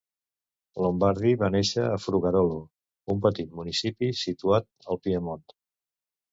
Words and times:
Lombardi 0.85 1.33
va 1.41 1.49
néixer 1.55 1.83
a 1.89 1.99
Frugarolo, 2.07 2.57
un 3.17 3.21
petit 3.29 3.55
municipi 3.61 4.13
situat 4.25 4.69
al 4.93 5.03
Piemont. 5.07 5.49